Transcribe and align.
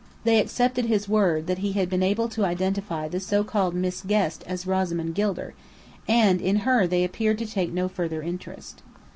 They 0.23 0.39
accepted 0.39 0.85
his 0.85 1.07
word 1.07 1.45
that 1.45 1.59
he 1.59 1.73
had 1.73 1.87
been 1.87 2.01
able 2.01 2.27
to 2.29 2.43
identify 2.43 3.07
the 3.07 3.19
so 3.19 3.43
called 3.43 3.75
Miss 3.75 4.01
Guest 4.01 4.43
as 4.47 4.65
Rosamond 4.65 5.13
Gilder, 5.13 5.53
and 6.07 6.41
in 6.41 6.55
her 6.65 6.87
they 6.87 7.03
appeared 7.03 7.37
to 7.37 7.45
take 7.45 7.71
no 7.71 7.87
further 7.87 8.23
interest. 8.23 8.81